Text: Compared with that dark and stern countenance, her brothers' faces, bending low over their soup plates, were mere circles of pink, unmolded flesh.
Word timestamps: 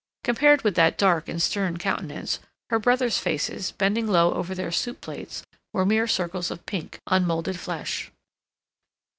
Compared 0.23 0.63
with 0.63 0.73
that 0.73 0.97
dark 0.97 1.29
and 1.29 1.39
stern 1.39 1.77
countenance, 1.77 2.39
her 2.71 2.79
brothers' 2.79 3.19
faces, 3.19 3.69
bending 3.71 4.07
low 4.07 4.33
over 4.33 4.55
their 4.55 4.71
soup 4.71 4.99
plates, 4.99 5.43
were 5.73 5.85
mere 5.85 6.07
circles 6.07 6.49
of 6.49 6.65
pink, 6.65 6.97
unmolded 7.05 7.59
flesh. 7.59 8.09